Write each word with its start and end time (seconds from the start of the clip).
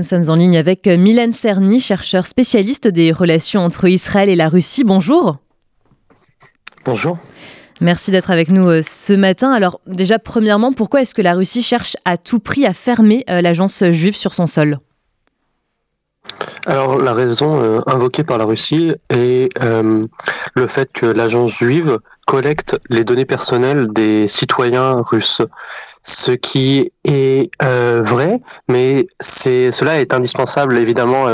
Nous 0.00 0.06
sommes 0.06 0.30
en 0.30 0.36
ligne 0.36 0.56
avec 0.56 0.86
Milan 0.86 1.32
Cerny, 1.32 1.80
chercheur 1.80 2.28
spécialiste 2.28 2.86
des 2.86 3.10
relations 3.10 3.64
entre 3.64 3.88
Israël 3.88 4.28
et 4.28 4.36
la 4.36 4.48
Russie. 4.48 4.84
Bonjour. 4.84 5.38
Bonjour. 6.84 7.18
Merci 7.80 8.12
d'être 8.12 8.30
avec 8.30 8.52
nous 8.52 8.68
euh, 8.68 8.82
ce 8.82 9.12
matin. 9.12 9.50
Alors 9.50 9.80
déjà, 9.88 10.20
premièrement, 10.20 10.72
pourquoi 10.72 11.02
est-ce 11.02 11.14
que 11.14 11.22
la 11.22 11.34
Russie 11.34 11.64
cherche 11.64 11.96
à 12.04 12.16
tout 12.16 12.38
prix 12.38 12.64
à 12.64 12.74
fermer 12.74 13.24
euh, 13.28 13.42
l'agence 13.42 13.82
juive 13.90 14.14
sur 14.14 14.34
son 14.34 14.46
sol? 14.46 14.78
Alors 16.66 16.96
la 16.96 17.12
raison 17.12 17.60
euh, 17.60 17.80
invoquée 17.88 18.22
par 18.22 18.38
la 18.38 18.44
Russie 18.44 18.92
est 19.10 19.48
le 19.58 20.66
fait 20.68 20.92
que 20.92 21.06
l'agence 21.06 21.50
juive 21.50 21.98
collecte 22.28 22.78
les 22.88 23.02
données 23.02 23.24
personnelles 23.24 23.88
des 23.92 24.28
citoyens 24.28 25.02
russes 25.04 25.42
ce 26.08 26.32
qui 26.32 26.90
est 27.04 27.50
euh, 27.62 28.00
vrai, 28.02 28.40
mais 28.66 29.06
c'est 29.20 29.70
cela 29.72 30.00
est 30.00 30.14
indispensable 30.14 30.78
évidemment 30.78 31.26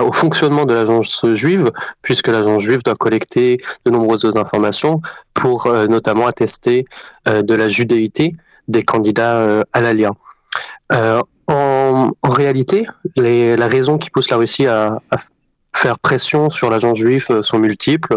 au 0.00 0.12
fonctionnement 0.12 0.64
de 0.64 0.72
l'agence 0.72 1.26
juive, 1.34 1.70
puisque 2.00 2.28
l'agence 2.28 2.62
juive 2.62 2.82
doit 2.82 2.94
collecter 2.94 3.60
de 3.84 3.90
nombreuses 3.90 4.38
informations 4.38 5.02
pour 5.34 5.66
euh, 5.66 5.86
notamment 5.86 6.26
attester 6.26 6.86
euh, 7.28 7.42
de 7.42 7.54
la 7.54 7.68
judéité 7.68 8.36
des 8.68 8.82
candidats 8.82 9.62
à 9.74 9.80
l'ALIA. 9.82 10.12
En, 10.90 11.20
en, 12.22 12.30
réalité, 12.30 12.86
les, 13.16 13.54
la 13.54 13.68
raison 13.68 13.98
qui 13.98 14.08
pousse 14.08 14.30
la 14.30 14.38
Russie 14.38 14.66
à, 14.66 15.02
à 15.10 15.18
faire 15.76 15.98
pression 15.98 16.48
sur 16.48 16.70
l'agence 16.70 16.96
juive 16.96 17.42
sont 17.42 17.58
multiples. 17.58 18.16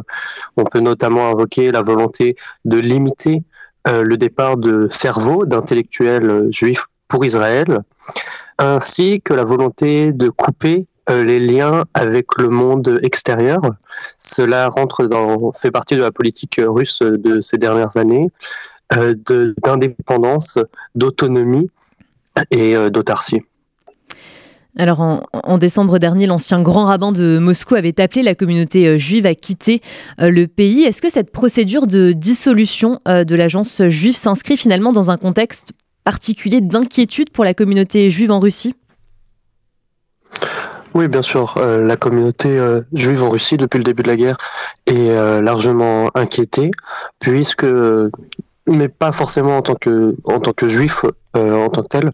On 0.56 0.64
peut 0.64 0.80
notamment 0.80 1.28
invoquer 1.28 1.73
la 1.73 1.81
volonté 1.81 2.38
de 2.64 2.78
limiter 2.78 3.36
euh, 3.36 3.56
le 3.88 4.18
départ 4.18 4.58
de 4.58 4.88
cerveaux 4.90 5.46
d'intellectuels 5.46 6.48
juifs 6.52 6.88
pour 7.08 7.26
Israël, 7.26 7.80
ainsi 8.58 9.22
que 9.22 9.34
la 9.34 9.44
volonté 9.44 10.14
de 10.14 10.30
couper 10.30 10.88
euh, 11.09 11.23
les 11.23 11.40
liens 11.40 11.86
avec 11.94 12.38
le 12.38 12.50
monde 12.50 13.00
extérieur. 13.02 13.61
Cela 14.20 14.67
rentre 14.67 15.06
dans, 15.06 15.52
fait 15.53 15.72
partie 15.72 15.95
de 15.95 16.02
la 16.02 16.11
politique 16.11 16.59
russe 16.64 17.02
de 17.02 17.39
ces 17.39 17.58
dernières 17.58 17.98
années, 17.98 18.30
euh, 18.94 19.16
d'indépendance, 19.64 20.59
d'autonomie 20.95 21.70
et 22.52 22.76
d'autarcie. 22.92 23.42
Alors 24.78 25.00
en, 25.33 25.58
décembre 25.58 25.97
dernier, 25.97 26.28
l'ancien 26.28 26.61
grand 26.61 26.86
rabbin 26.86 27.11
de 27.11 27.39
Moscou 27.39 27.75
avait 27.75 28.00
appelé 28.00 28.22
la 28.22 28.36
communauté 28.36 28.88
euh, 28.88 28.97
juive 29.00 29.25
à 29.25 29.33
quitter 29.33 29.81
euh, 30.22 30.30
le 30.30 30.45
pays. 30.45 30.83
Est-ce 30.83 31.02
que 31.02 31.09
cette 31.09 31.31
procédure 31.31 31.88
de 31.88 32.11
dissolution 32.11 33.00
euh, 33.08 33.23
de 33.23 33.36
l'agence 33.36 33.81
juive 33.88 34.16
s'inscrit 34.16 34.55
finalement 34.55 34.94
dans 34.94 35.09
un 35.09 35.17
contexte 35.17 35.72
particulier 36.03 36.61
d'inquiétude 36.61 37.31
pour 37.31 37.44
la 37.44 37.55
communauté 37.55 38.11
juive 38.11 38.31
en 38.31 38.39
Russie? 38.39 38.75
Oui, 40.94 41.08
bien 41.08 41.22
sûr. 41.22 41.59
la 41.59 41.95
communauté 41.95 42.59
juive 42.94 43.22
en 43.22 43.30
Russie, 43.30 43.58
depuis 43.58 43.78
le 43.78 43.83
début 43.83 44.02
de 44.02 44.08
la 44.08 44.16
guerre, 44.16 44.38
est 44.88 45.14
largement 45.42 46.09
inquiétée, 46.16 46.72
puisque, 47.20 47.67
mais 48.66 48.88
pas 48.88 49.11
forcément 49.11 49.58
en 49.58 49.61
tant 49.61 49.75
que, 49.75 50.16
en 50.23 50.39
tant 50.39 50.53
que 50.53 50.67
juif 50.67 51.05
en 51.36 51.70
tant 51.70 51.83
que 51.83 51.88
tel, 51.88 52.11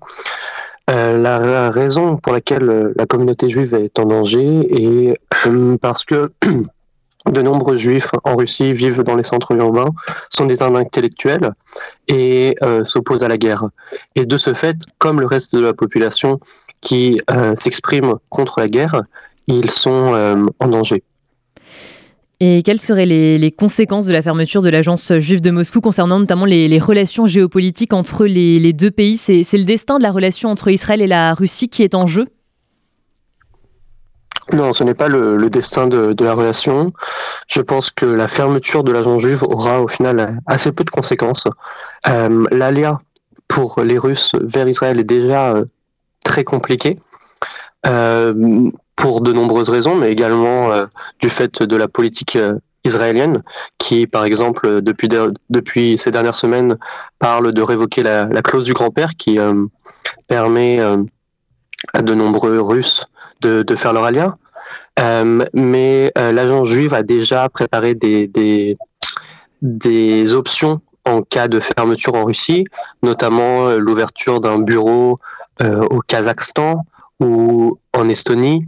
euh, 0.90 1.18
la, 1.18 1.70
raison 1.70 2.18
pour 2.18 2.34
laquelle 2.34 2.70
euh, 2.70 2.94
la 2.98 3.06
communauté 3.06 3.50
juive 3.50 3.74
est 3.74 3.98
en 4.00 4.06
danger 4.06 4.68
est 4.70 5.18
euh, 5.48 5.78
parce 5.78 6.04
que 6.04 6.34
de 7.32 7.42
nombreux 7.42 7.78
juifs 7.78 8.12
en 8.26 8.36
Russie 8.36 8.74
vivent 8.74 9.02
dans 9.04 9.16
les 9.16 9.24
centres 9.24 9.54
urbains, 9.54 9.92
sont 10.30 10.46
des 10.46 10.62
intellectuels 10.62 11.52
et 12.10 12.58
s'opposent 12.84 13.24
à 13.24 13.30
la 13.30 13.38
guerre. 13.38 13.70
Et 14.16 14.26
de 14.26 14.36
ce 14.36 14.54
fait, 14.54 14.76
comme 14.98 15.22
le 15.22 15.26
reste 15.26 15.56
de 15.56 15.62
la 15.62 15.74
population 15.74 16.42
qui 16.82 17.18
s'exprime 17.56 18.16
contre 18.28 18.60
la 18.60 18.68
guerre, 18.68 19.04
ils 19.48 19.72
sont 19.72 20.52
en 20.60 20.68
danger. 20.68 21.02
Et 22.46 22.62
quelles 22.62 22.82
seraient 22.82 23.06
les, 23.06 23.52
conséquences 23.54 24.06
de 24.06 24.12
la 24.12 24.22
fermeture 24.22 24.62
de 24.62 24.68
l'agence 24.68 25.14
juive 25.18 25.40
de 25.40 25.50
Moscou 25.50 25.80
concernant 25.80 26.20
notamment 26.20 26.44
les, 26.44 26.78
relations 26.78 27.26
géopolitiques 27.26 27.94
entre 27.94 28.26
les, 28.26 28.74
deux 28.74 28.92
pays? 28.92 29.16
C'est 29.16 29.46
le 29.54 29.64
destin 29.64 29.98
de 29.98 30.04
la 30.04 30.12
relation 30.12 30.50
entre 30.50 30.68
Israël 30.70 31.02
et 31.02 31.08
la 31.08 31.34
Russie 31.36 31.70
qui 31.70 31.84
est 31.84 31.96
en 31.96 32.06
jeu? 32.06 32.28
Non, 34.52 34.74
ce 34.74 34.84
n'est 34.84 34.94
pas 34.94 35.08
le, 35.08 35.50
destin 35.50 35.88
de, 35.88 36.22
la 36.22 36.34
relation. 36.34 36.92
Je 37.48 37.62
pense 37.62 37.92
que 37.92 38.06
la 38.06 38.28
fermeture 38.28 38.84
de 38.84 38.92
l'agence 38.92 39.22
juive 39.22 39.44
aura 39.44 39.82
au 39.82 39.88
final 39.88 40.38
assez 40.46 40.74
peu 40.74 40.84
de 40.84 40.90
conséquences. 40.90 41.48
Euh, 42.10 42.46
L'aléa 42.52 43.00
pour 43.48 43.80
les 43.82 43.98
Russes 43.98 44.36
vers 44.42 44.68
Israël 44.68 45.00
est 45.00 45.06
déjà 45.06 45.54
euh, 45.54 45.64
très 46.26 46.44
compliqué. 46.44 47.00
Euh, 47.86 48.70
pour 49.04 49.20
de 49.20 49.34
nombreuses 49.34 49.68
raisons, 49.68 49.96
mais 49.96 50.14
également 50.14 50.72
euh, 50.72 50.86
du 51.20 51.30
fait 51.30 51.62
de 51.62 51.76
la 51.76 51.90
politique 51.90 52.38
euh, 52.38 52.58
israélienne, 52.86 53.44
qui, 53.78 54.08
par 54.08 54.24
exemple, 54.24 54.82
depuis, 54.82 55.10
depuis 55.50 55.98
ces 55.98 56.10
dernières 56.10 56.36
semaines, 56.36 56.78
parle 57.20 57.52
de 57.52 57.62
révoquer 57.62 58.02
la, 58.02 58.28
clause 58.42 58.64
du 58.64 58.72
grand-père 58.72 59.16
qui 59.18 59.40
euh, 59.40 59.66
permet 60.30 60.80
à 61.94 62.02
de 62.02 62.14
nombreux 62.14 62.62
Russes 62.62 63.06
de, 63.42 63.62
de 63.62 63.76
faire 63.76 63.92
leur 63.92 64.06
alliance. 64.06 64.36
mais 65.54 66.14
l'agence 66.16 66.70
juive 66.70 66.94
a 66.94 67.04
déjà 67.04 67.50
préparé 67.50 67.96
des, 67.96 68.28
des, 68.28 68.78
des 69.62 70.34
options 70.34 70.80
en 71.04 71.24
cas 71.24 71.50
de 71.50 71.60
fermeture 71.60 72.16
en 72.16 72.24
Russie, 72.24 72.64
notamment 73.02 73.72
l'ouverture 73.72 74.40
d'un 74.40 74.60
bureau 74.60 75.20
au 75.62 76.00
Kazakhstan 76.08 76.86
ou 77.20 77.78
en 77.94 78.10
Estonie, 78.10 78.66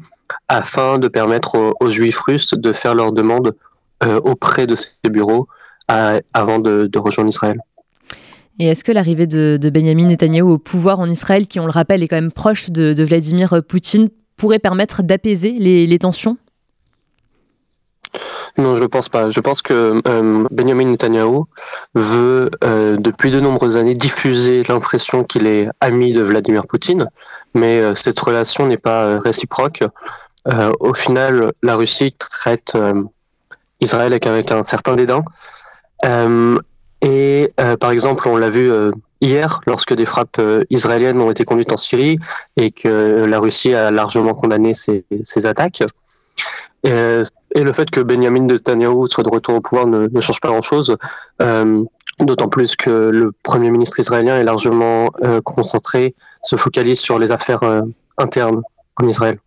afin 0.48 1.00
de 1.00 1.08
permettre 1.08 1.76
aux, 1.80 1.90
juifs 1.90 2.20
russes 2.20 2.54
de 2.54 2.74
faire 2.74 2.96
leurs 2.96 3.12
demandes 3.12 3.56
euh, 4.04 4.20
auprès 4.24 4.68
de 4.68 4.76
ces 4.76 5.10
bureaux 5.10 5.48
avant 5.88 6.60
de, 6.60 6.90
rejoindre 6.98 7.30
Israël. 7.30 7.60
Et 8.60 8.68
est-ce 8.68 8.84
que 8.84 8.92
l'arrivée 8.92 9.28
de, 9.28 9.70
Benjamin 9.70 10.06
Netanyahu 10.06 10.50
au 10.50 10.58
pouvoir 10.58 11.00
en 11.00 11.10
Israël, 11.10 11.48
qui 11.48 11.60
on 11.60 11.66
le 11.66 11.72
rappelle 11.72 12.02
est 12.02 12.08
quand 12.08 12.16
même 12.16 12.32
proche 12.32 12.72
de, 12.72 13.04
Vladimir 13.04 13.62
Poutine, 13.68 14.10
pourrait 14.38 14.60
permettre 14.60 15.04
d'apaiser 15.04 15.52
les, 15.52 16.00
tensions? 16.00 16.38
Non, 18.58 18.78
je 18.78 18.84
ne 18.84 18.88
pense 18.88 19.10
pas. 19.10 19.30
Je 19.30 19.40
pense 19.42 19.62
que 19.62 20.02
euh, 20.08 20.48
Benjamin 20.50 20.86
Netanyahu 20.86 21.44
veut, 21.94 22.50
euh, 22.64 22.96
depuis 22.98 23.30
de 23.30 23.40
nombreuses 23.40 23.76
années, 23.76 23.94
diffuser 23.94 24.64
l'impression 24.64 25.24
qu'il 25.24 25.46
est 25.46 25.68
ami 25.82 26.14
de 26.14 26.22
Vladimir 26.22 26.66
Poutine, 26.66 27.10
mais 27.54 27.94
cette 27.94 28.20
relation 28.20 28.66
n'est 28.66 28.78
pas 28.78 29.20
réciproque. 29.20 29.84
Euh, 30.48 30.72
au 30.80 30.94
final, 30.94 31.52
la 31.64 31.76
Russie 31.76 32.14
traite 32.14 32.74
euh, 32.76 33.04
Israël 33.82 34.18
avec, 34.26 34.52
un 34.52 34.64
certain 34.64 34.96
dédain. 34.96 35.24
Euh, 36.06 36.60
et 37.02 37.52
par 37.80 37.92
exemple, 37.92 38.28
on 38.28 38.38
l'a 38.38 38.50
vu 38.50 38.72
hier 39.22 39.62
lorsque 39.68 39.94
des 39.94 40.06
frappes 40.06 40.42
israéliennes 40.72 41.22
ont 41.22 41.30
été 41.30 41.46
conduites 41.46 41.72
en 41.72 41.78
Syrie 41.78 42.18
et 42.58 42.72
que 42.72 43.26
la 43.26 43.40
Russie 43.40 43.76
a 43.76 43.92
largement 43.92 44.34
condamné 44.34 44.74
ces, 44.74 45.06
attaques. 45.46 45.84
Et, 46.84 46.90
le 46.92 47.74
fait 47.74 47.92
que 47.92 48.00
Benjamin 48.00 48.42
Netanyahu 48.42 49.08
soit 49.08 49.24
de 49.24 49.30
retour 49.30 49.56
au 49.56 49.62
pouvoir 49.62 49.86
ne, 49.86 50.20
change 50.20 50.42
pas 50.42 50.48
grand-chose, 50.48 50.98
d'autant 52.20 52.50
plus 52.50 52.76
que 52.76 52.90
le 52.90 53.32
Premier 53.44 53.70
ministre 53.70 54.00
israélien 54.00 54.40
est 54.40 54.44
largement 54.44 55.12
concentré, 55.44 56.16
se 56.44 56.56
focalise 56.56 57.00
sur 57.00 57.20
les 57.20 57.32
affaires 57.32 57.84
internes 58.18 58.64
en 58.98 59.08
Israël. 59.08 59.38